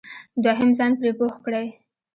دوهم 0.43 0.69
ځان 0.77 0.91
پرې 0.99 1.11
پوه 1.17 1.35
کړئ. 1.45 1.67